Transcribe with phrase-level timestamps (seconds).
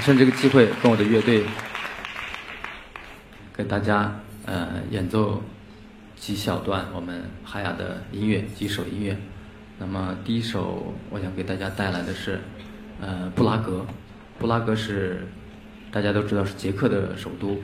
[0.00, 1.44] 趁这个机会跟我的乐队
[3.54, 5.42] 给大家呃演奏
[6.14, 9.16] 几小段我们哈雅的音乐，几首音乐。
[9.78, 12.40] 那么第一首我想给大家带来的是
[13.00, 13.86] 呃布拉格，
[14.38, 15.26] 布拉格是
[15.90, 17.58] 大家都知道是捷克的首都，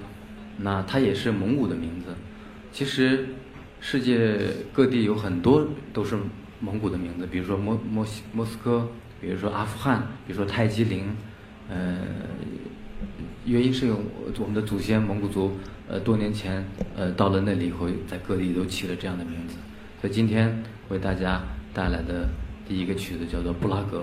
[0.59, 2.15] 那它也是蒙古的名字。
[2.73, 3.29] 其实
[3.81, 4.39] 世界
[4.73, 6.17] 各地有很多都是
[6.61, 8.89] 蒙古的名字，比如说莫莫西莫斯科，
[9.21, 11.15] 比如说阿富汗，比如说泰姬陵。
[11.73, 11.97] 呃，
[13.47, 13.99] 原因是有
[14.39, 15.57] 我们的祖先蒙古族，
[15.89, 16.63] 呃，多年前
[16.95, 19.55] 呃到了那里以后，在各地都起了这样的名字。
[20.01, 22.29] 所以今天为大家带来的
[22.69, 24.01] 第一个曲子叫做《布拉格》，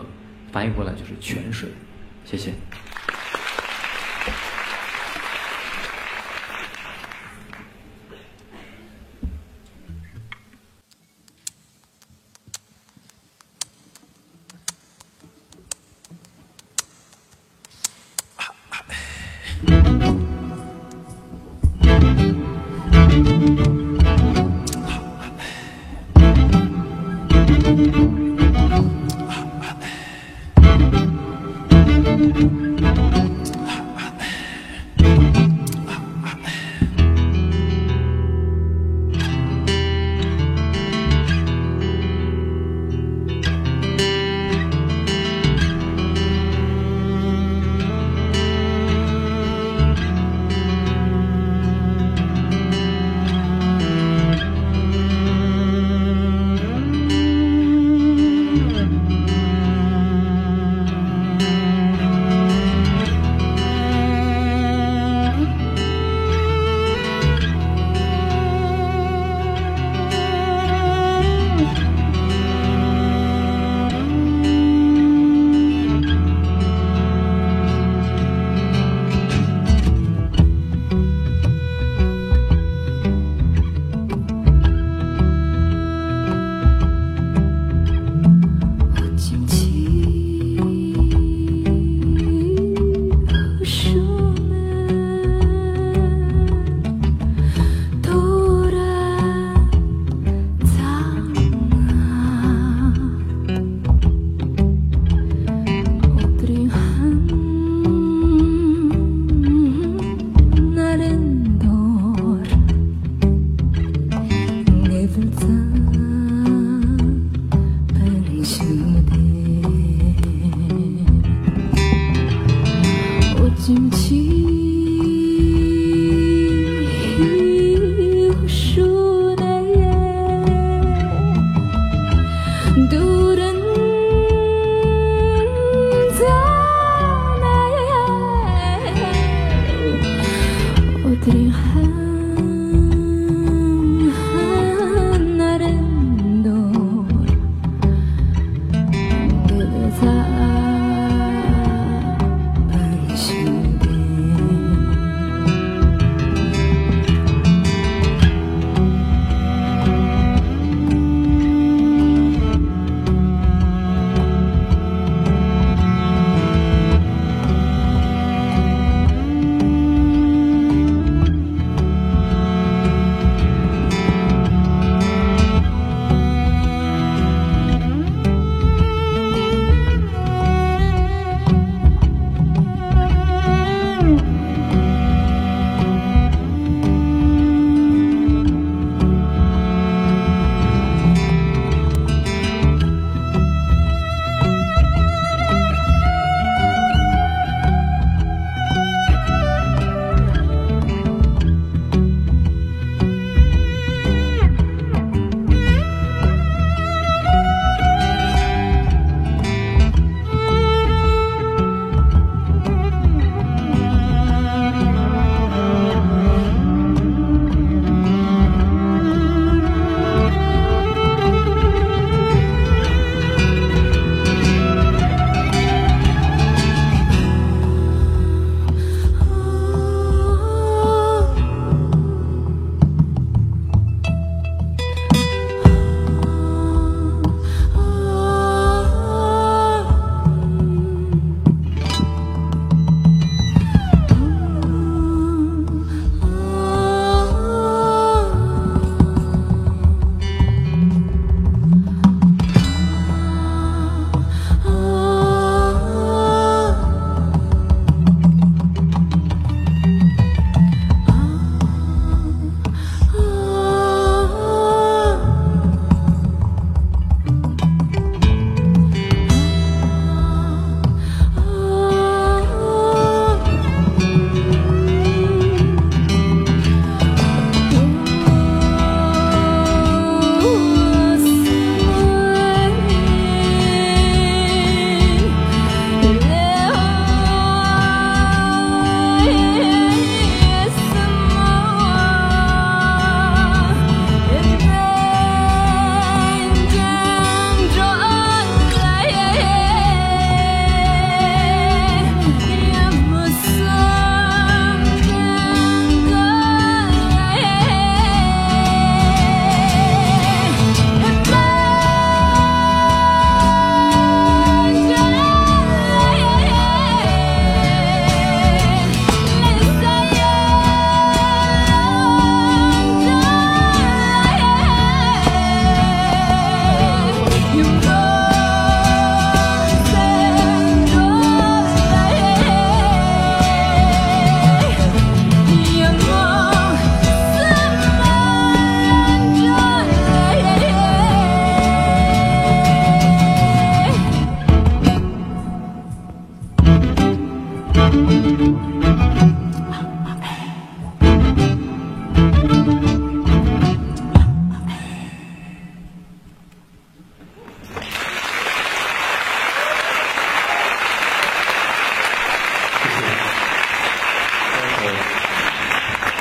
[0.52, 1.70] 翻译过来就是泉水。
[2.26, 2.54] 谢谢。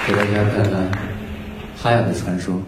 [0.09, 0.91] 给大家看看
[1.77, 2.63] 哈雅的传说。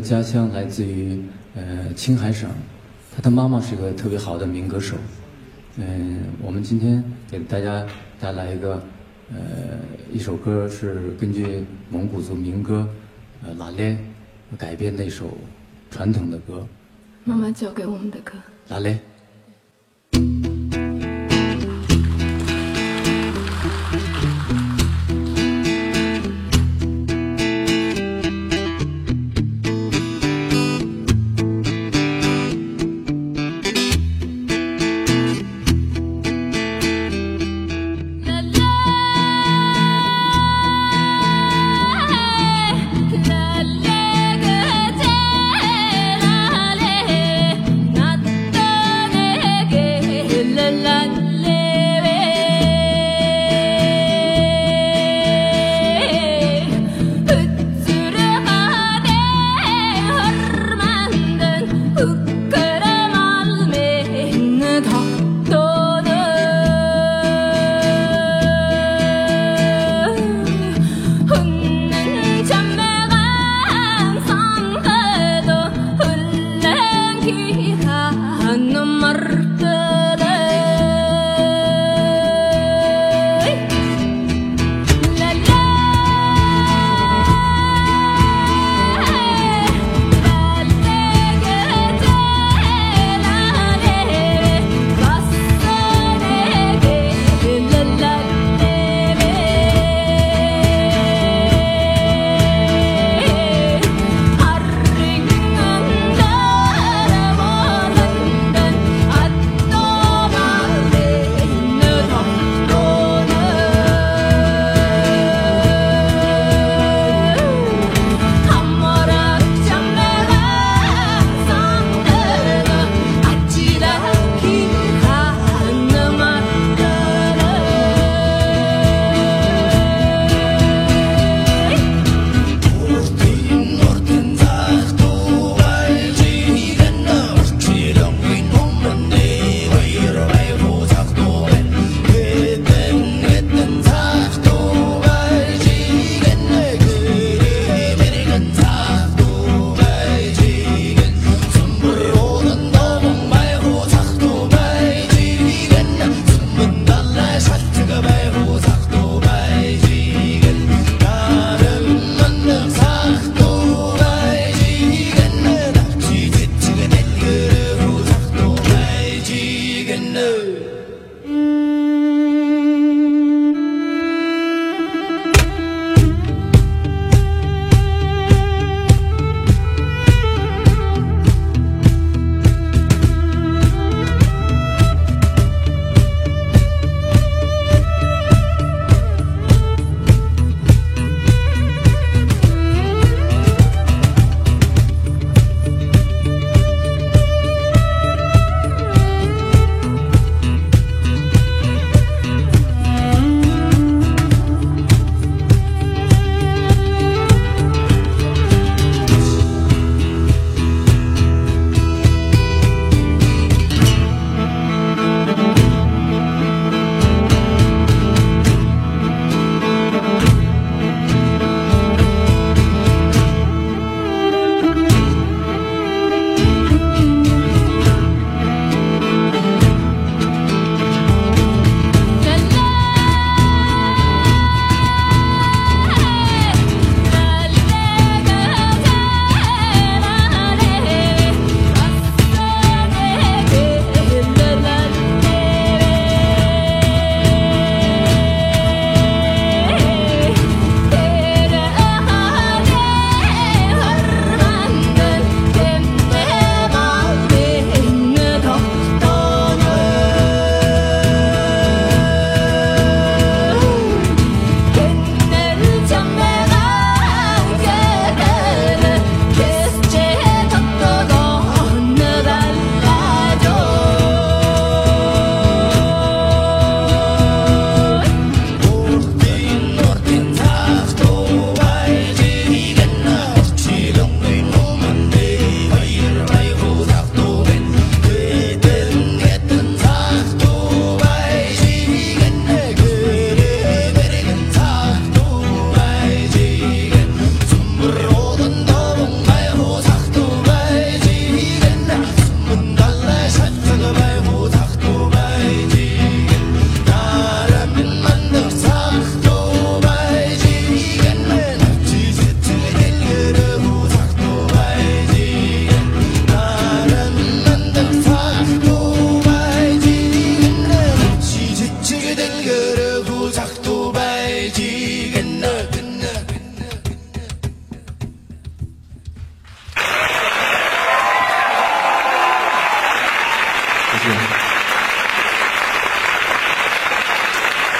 [0.00, 1.22] 的家乡来自于
[1.54, 2.48] 呃青海省，
[3.14, 4.96] 他的妈妈是个特别好的民歌手。
[5.76, 7.86] 嗯，我们今天给大家
[8.18, 8.82] 带来一个
[9.30, 9.38] 呃
[10.10, 12.88] 一首歌，是根据蒙古族民歌
[13.42, 13.94] 呃拉列
[14.56, 15.36] 改编的一首
[15.90, 16.66] 传统的歌。
[17.24, 18.32] 妈妈教给我们的歌。
[18.68, 18.98] 拉列。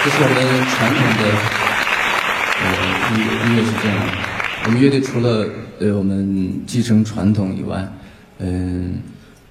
[0.03, 0.35] 这是我们
[0.65, 1.21] 传统的
[2.57, 2.65] 呃
[3.13, 4.09] 音乐，音乐是这样的。
[4.65, 5.47] 我们乐队除了
[5.79, 7.87] 呃我们继承传统以外，
[8.39, 8.95] 嗯、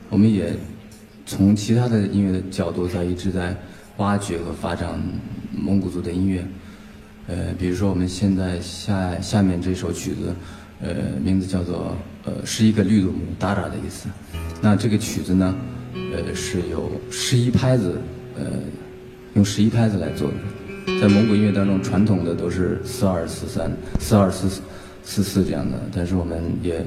[0.09, 0.53] 我们也
[1.25, 3.57] 从其他的音乐的角度在一直在
[3.99, 5.01] 挖掘和发展
[5.57, 6.45] 蒙古族的音乐。
[7.29, 10.35] 呃，比如说我们现在下下面这首曲子，
[10.83, 14.09] 呃，名字叫做呃是一个绿鲁木达达的意思。
[14.61, 15.55] 那这个曲子呢，
[16.13, 18.01] 呃是有十一拍子，
[18.37, 18.47] 呃，
[19.35, 20.35] 用十一拍子来做的。
[21.01, 24.49] 在蒙古音乐当中，传统的都是四二四三、四二四
[25.03, 26.85] 四四这样的，但是我们也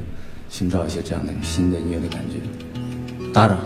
[0.49, 3.31] 寻找一些这样的新的音乐的感觉。
[3.31, 3.57] 达达。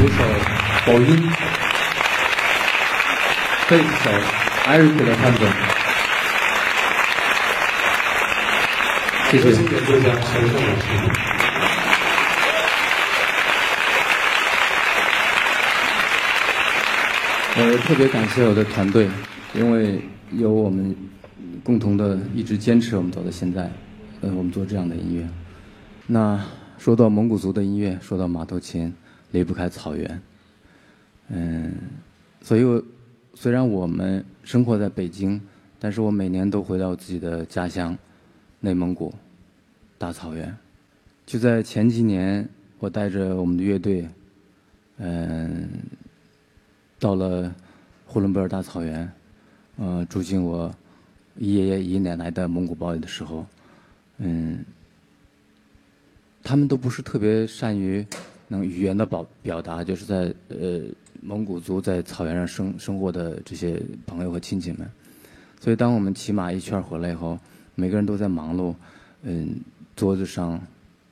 [0.00, 0.24] 鼓手
[0.86, 1.30] 宝音，
[3.68, 4.10] 贝斯手
[4.64, 5.46] 艾瑞克的潘总。
[9.30, 9.52] 谢谢。
[9.52, 10.86] 今年作家陈胜老师。
[17.56, 19.06] 呃，特别感谢我的团队，
[19.52, 20.96] 因为有我们
[21.62, 23.70] 共同的一直坚持，我们走到现在。
[24.22, 25.28] 呃，我们做这样的音乐。
[26.06, 26.42] 那
[26.78, 28.94] 说到蒙古族的音乐，说到马头琴，
[29.30, 30.22] 离不开草原。
[31.28, 31.72] 嗯，
[32.42, 32.82] 所以我
[33.34, 35.40] 虽然我们生活在北京，
[35.78, 37.96] 但是我每年都回到我自己的家乡
[38.60, 39.14] 内蒙古
[39.98, 40.56] 大草原。
[41.26, 44.08] 就在前几年，我带着我们的乐队，
[44.98, 45.68] 嗯。
[46.98, 47.50] 到了
[48.04, 49.10] 呼伦贝尔大草原，
[49.78, 50.70] 呃，住进我
[51.36, 53.46] 爷爷爷奶奶的蒙古包里的时候，
[54.18, 54.62] 嗯，
[56.42, 58.06] 他们都不是特别善于
[58.50, 60.82] 能语言的表表达，就是在呃
[61.22, 64.90] 蒙古族在草原上生生活的这些朋友和亲戚们，
[65.60, 67.38] 所以当我们骑马一圈回来以后，
[67.76, 68.74] 每个人都在忙碌，
[69.22, 69.60] 嗯，
[69.94, 70.60] 桌子上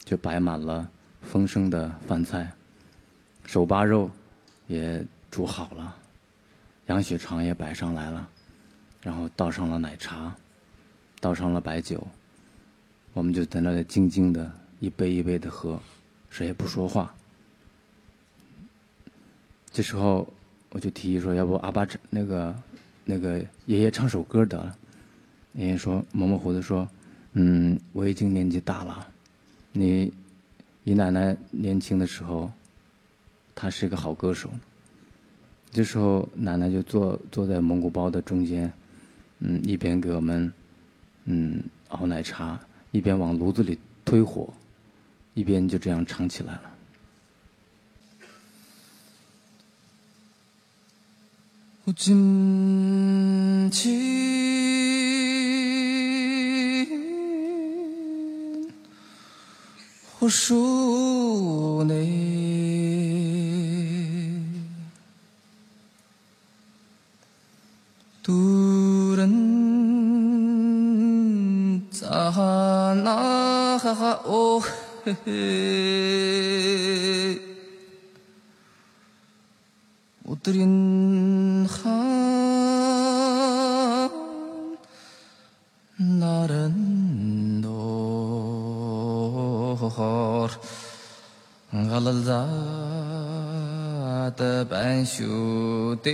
[0.05, 0.91] 就摆满了
[1.23, 2.53] 丰盛的饭菜，
[3.47, 4.11] 手扒肉
[4.67, 5.03] 也。
[5.31, 5.95] 煮好了，
[6.87, 8.27] 羊血肠也摆上来了，
[9.03, 10.35] 然后倒上了奶茶，
[11.21, 12.03] 倒上了白酒，
[13.13, 15.79] 我们就在那里静静的一杯一杯的喝，
[16.31, 17.15] 谁也不说话。
[19.73, 20.27] 这时候
[20.71, 22.55] 我就提议说：“要不阿爸那个
[23.05, 24.77] 那个爷爷唱首歌得了。”
[25.55, 26.89] 爷爷说：“模模糊的说，
[27.33, 29.07] 嗯，我已经年纪大了，
[29.73, 30.13] 你
[30.85, 32.51] 姨奶奶年轻的时候，
[33.55, 34.51] 她是一个好歌手。”
[35.71, 38.73] 这时候，奶奶就坐坐在蒙古包的中间，
[39.41, 40.51] 嗯，一边给我们，
[41.25, 42.59] 嗯，熬奶茶，
[42.91, 44.53] 一边往炉子里推火，
[45.35, 46.63] 一边就这样唱起来了。
[51.89, 53.89] 有真挚。
[60.19, 61.95] 我属你，
[68.23, 69.27] 突然
[71.91, 72.07] 在
[73.03, 74.63] 那哈哈哦
[75.05, 77.48] 嘿嘿。
[80.29, 80.57] قطر
[81.67, 82.29] خام
[86.21, 88.91] 날은 노을
[91.71, 92.45] 갈라다
[94.69, 96.13] 반슈대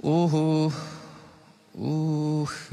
[0.00, 0.70] 오호
[1.74, 2.68] 오히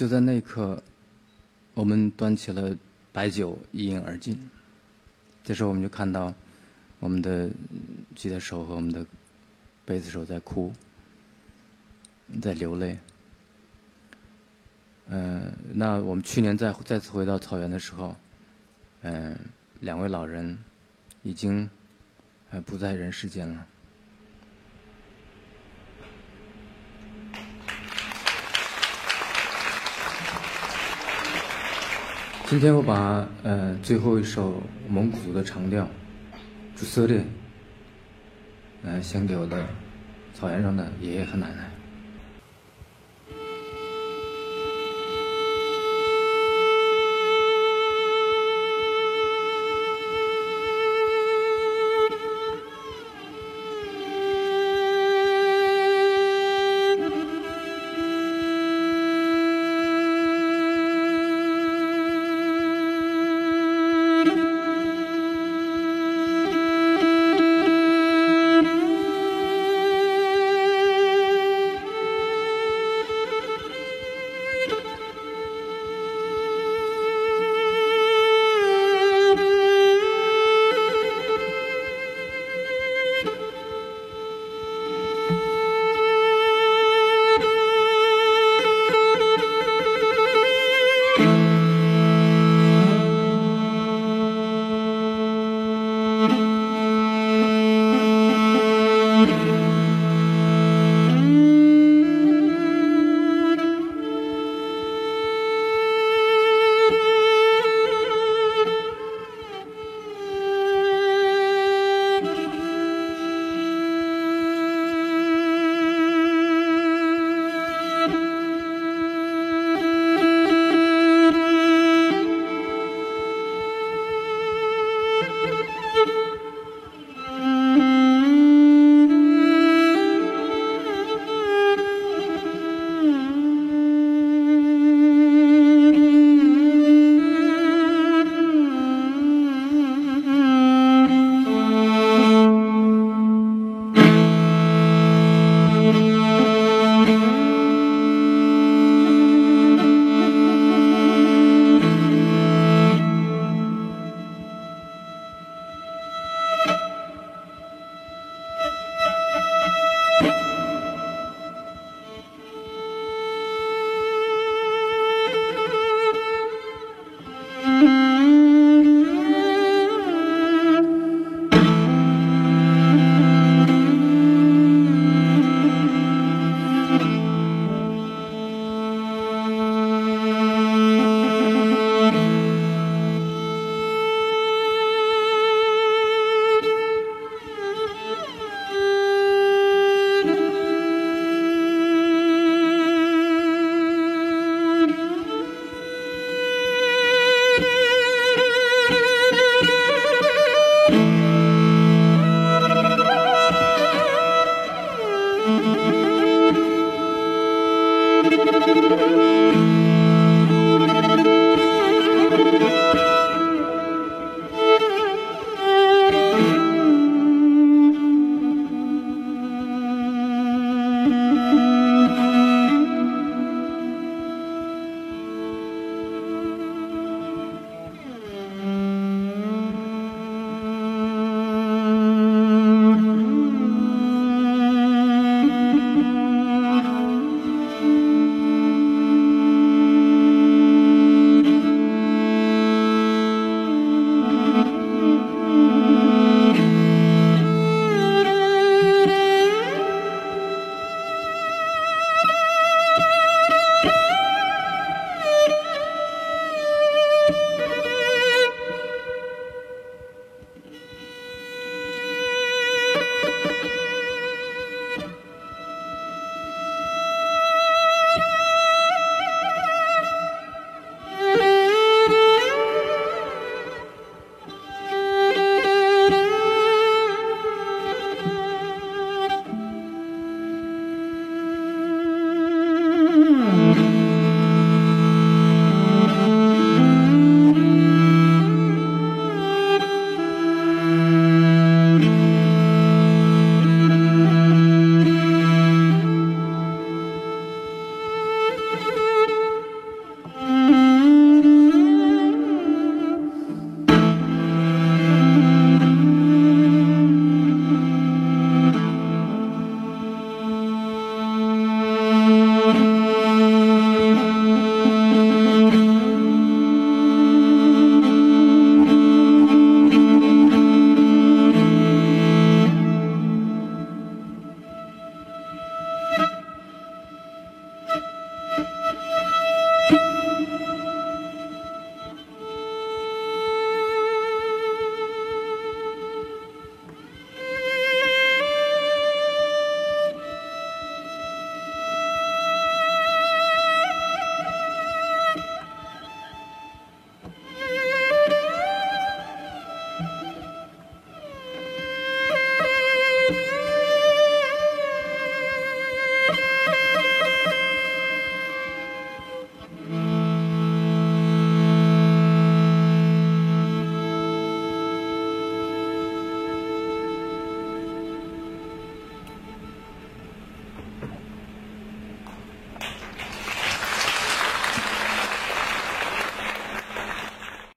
[0.00, 0.82] 就在那一刻，
[1.74, 2.74] 我们端起了
[3.12, 4.50] 白酒，一饮而尽。
[5.44, 6.32] 这时候，我们就看到
[7.00, 7.50] 我们的
[8.16, 9.04] 吉他手和我们的
[9.84, 10.72] 贝斯手在哭，
[12.40, 12.98] 在流泪。
[15.08, 18.16] 嗯，那我们去年再再次回到草原的时候，
[19.02, 19.38] 嗯，
[19.80, 20.58] 两位老人
[21.22, 21.68] 已经
[22.48, 23.66] 呃不在人世间了。
[32.50, 35.84] 今天我把呃最后一首蒙古族的长调
[36.74, 37.22] 《祝生日，
[38.82, 39.64] 呃，献给我的
[40.34, 41.69] 草原上的爷爷和奶奶。